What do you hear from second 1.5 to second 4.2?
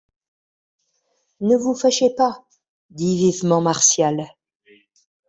vous fâchez pas, dit vivement Martial.